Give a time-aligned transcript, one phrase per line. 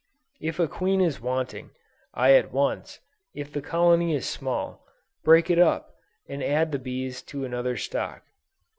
[0.39, 1.69] If a queen is wanting,
[2.11, 3.01] I at once,
[3.35, 4.83] if the colony is small,
[5.23, 5.95] break it up,
[6.27, 8.23] and add the bees to another stock.